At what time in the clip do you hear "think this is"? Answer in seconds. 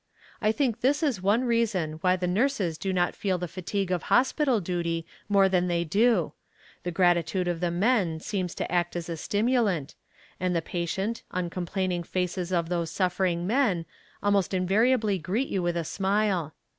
0.51-1.21